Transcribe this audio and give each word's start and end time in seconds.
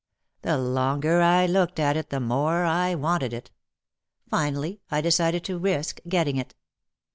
The 0.41 0.57
longer 0.57 1.21
I 1.21 1.45
looked 1.45 1.79
at 1.79 1.95
it 1.95 2.09
the 2.09 2.19
more 2.19 2.63
I 2.65 2.95
wanted 2.95 3.33
it. 3.33 3.51
Finally, 4.27 4.81
I 4.89 4.99
decided 4.99 5.43
to 5.43 5.59
risk 5.59 5.99
getting 6.07 6.37
it. 6.37 6.55